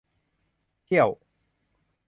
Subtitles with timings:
[0.83, 1.09] เที่ยว